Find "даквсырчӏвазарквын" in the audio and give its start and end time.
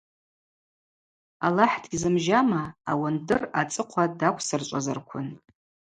4.19-5.29